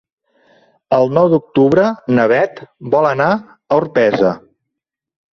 El 0.95 1.11
nou 1.17 1.27
d'octubre 1.33 1.83
na 2.19 2.25
Beth 2.31 2.61
vol 2.95 3.09
anar 3.11 3.27
a 3.35 3.77
Orpesa. 3.83 4.33